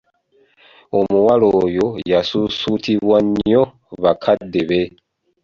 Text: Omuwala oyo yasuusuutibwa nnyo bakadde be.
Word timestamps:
Omuwala 0.99 1.47
oyo 1.63 1.87
yasuusuutibwa 2.11 3.17
nnyo 3.27 3.63
bakadde 4.03 4.61
be. 4.69 4.81